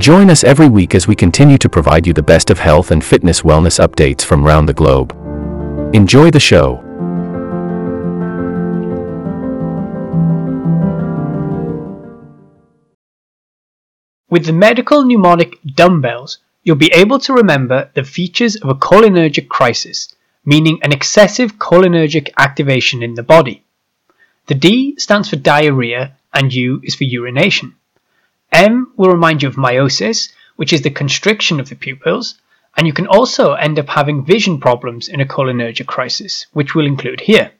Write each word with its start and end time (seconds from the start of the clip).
Join 0.00 0.30
us 0.30 0.44
every 0.44 0.70
week 0.70 0.94
as 0.94 1.06
we 1.06 1.14
continue 1.14 1.58
to 1.58 1.68
provide 1.68 2.06
you 2.06 2.14
the 2.14 2.22
best 2.22 2.48
of 2.48 2.58
health 2.58 2.90
and 2.90 3.04
fitness 3.04 3.42
wellness 3.42 3.78
updates 3.78 4.22
from 4.22 4.46
around 4.46 4.64
the 4.64 4.72
globe. 4.72 5.12
Enjoy 5.94 6.30
the 6.30 6.40
show. 6.40 6.76
With 14.30 14.46
the 14.46 14.54
medical 14.54 15.04
mnemonic 15.04 15.58
dumbbells, 15.66 16.38
you'll 16.62 16.76
be 16.76 16.92
able 16.94 17.18
to 17.18 17.34
remember 17.34 17.90
the 17.92 18.02
features 18.02 18.56
of 18.56 18.70
a 18.70 18.74
cholinergic 18.76 19.48
crisis, 19.48 20.14
meaning 20.46 20.78
an 20.82 20.92
excessive 20.92 21.58
cholinergic 21.58 22.30
activation 22.38 23.02
in 23.02 23.16
the 23.16 23.22
body. 23.22 23.64
The 24.46 24.54
D 24.54 24.94
stands 24.96 25.28
for 25.28 25.36
diarrhea 25.36 26.16
and 26.32 26.54
U 26.54 26.80
is 26.82 26.94
for 26.94 27.04
urination. 27.04 27.74
M 28.52 28.92
will 28.96 29.10
remind 29.10 29.42
you 29.42 29.48
of 29.48 29.56
miosis, 29.56 30.32
which 30.56 30.72
is 30.72 30.82
the 30.82 30.90
constriction 30.90 31.60
of 31.60 31.68
the 31.68 31.76
pupils, 31.76 32.34
and 32.76 32.86
you 32.86 32.92
can 32.92 33.06
also 33.06 33.54
end 33.54 33.78
up 33.78 33.88
having 33.88 34.24
vision 34.24 34.60
problems 34.60 35.08
in 35.08 35.20
a 35.20 35.26
cholinergic 35.26 35.86
crisis, 35.86 36.46
which 36.52 36.74
we'll 36.74 36.86
include 36.86 37.20
here. 37.20 37.52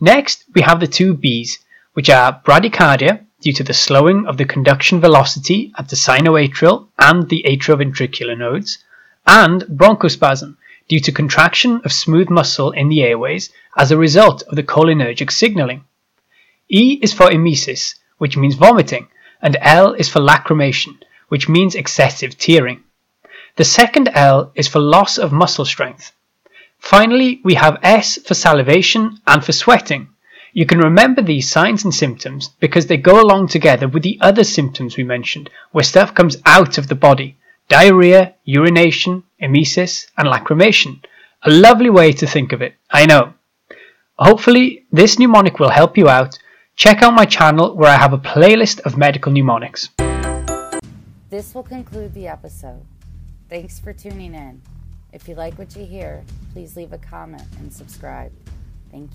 Next, 0.00 0.44
we 0.54 0.62
have 0.62 0.80
the 0.80 0.86
two 0.86 1.14
B's, 1.14 1.58
which 1.94 2.10
are 2.10 2.40
bradycardia, 2.44 3.24
due 3.40 3.52
to 3.52 3.62
the 3.62 3.74
slowing 3.74 4.26
of 4.26 4.36
the 4.36 4.44
conduction 4.44 5.00
velocity 5.00 5.72
at 5.78 5.88
the 5.88 5.96
sinoatrial 5.96 6.88
and 6.98 7.28
the 7.28 7.44
atrioventricular 7.46 8.36
nodes, 8.36 8.78
and 9.26 9.62
bronchospasm, 9.62 10.56
due 10.88 11.00
to 11.00 11.12
contraction 11.12 11.80
of 11.84 11.92
smooth 11.92 12.30
muscle 12.30 12.70
in 12.72 12.88
the 12.88 13.02
airways 13.02 13.50
as 13.76 13.90
a 13.90 13.96
result 13.96 14.42
of 14.42 14.56
the 14.56 14.62
cholinergic 14.62 15.30
signaling. 15.30 15.84
E 16.68 16.98
is 17.02 17.12
for 17.12 17.26
emesis, 17.30 17.94
which 18.18 18.36
means 18.36 18.54
vomiting, 18.54 19.08
and 19.42 19.56
L 19.60 19.92
is 19.94 20.08
for 20.08 20.20
lacrimation, 20.20 20.98
which 21.28 21.48
means 21.48 21.74
excessive 21.74 22.38
tearing. 22.38 22.82
The 23.56 23.64
second 23.64 24.10
L 24.14 24.52
is 24.54 24.68
for 24.68 24.80
loss 24.80 25.18
of 25.18 25.32
muscle 25.32 25.64
strength. 25.64 26.12
Finally, 26.78 27.40
we 27.42 27.54
have 27.54 27.78
S 27.82 28.18
for 28.24 28.34
salivation 28.34 29.18
and 29.26 29.44
for 29.44 29.52
sweating. 29.52 30.08
You 30.52 30.66
can 30.66 30.78
remember 30.78 31.20
these 31.20 31.50
signs 31.50 31.84
and 31.84 31.94
symptoms 31.94 32.50
because 32.60 32.86
they 32.86 32.96
go 32.96 33.20
along 33.20 33.48
together 33.48 33.88
with 33.88 34.02
the 34.02 34.18
other 34.20 34.44
symptoms 34.44 34.96
we 34.96 35.04
mentioned, 35.04 35.50
where 35.72 35.84
stuff 35.84 36.14
comes 36.14 36.36
out 36.46 36.78
of 36.78 36.88
the 36.88 36.94
body 36.94 37.36
diarrhea, 37.68 38.34
urination, 38.44 39.22
emesis, 39.42 40.06
and 40.16 40.28
lacrimation. 40.28 41.02
A 41.42 41.50
lovely 41.50 41.90
way 41.90 42.12
to 42.12 42.26
think 42.26 42.52
of 42.52 42.62
it, 42.62 42.74
I 42.90 43.06
know. 43.06 43.34
Hopefully, 44.18 44.84
this 44.90 45.18
mnemonic 45.18 45.58
will 45.58 45.70
help 45.70 45.98
you 45.98 46.08
out. 46.08 46.38
Check 46.76 47.02
out 47.02 47.14
my 47.14 47.24
channel 47.24 47.74
where 47.74 47.90
I 47.90 47.96
have 47.96 48.12
a 48.12 48.18
playlist 48.18 48.80
of 48.80 48.98
medical 48.98 49.32
mnemonics. 49.32 49.88
This 51.30 51.54
will 51.54 51.62
conclude 51.62 52.12
the 52.12 52.28
episode. 52.28 52.84
Thanks 53.48 53.80
for 53.80 53.94
tuning 53.94 54.34
in. 54.34 54.60
If 55.10 55.26
you 55.26 55.36
like 55.36 55.58
what 55.58 55.74
you 55.74 55.86
hear, 55.86 56.22
please 56.52 56.76
leave 56.76 56.92
a 56.92 56.98
comment 56.98 57.48
and 57.60 57.72
subscribe. 57.72 58.30
Thank 58.90 59.04
you. 59.04 59.14